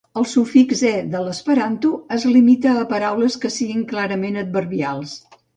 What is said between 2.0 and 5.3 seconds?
es limita a paraules que siguin clarament adverbials.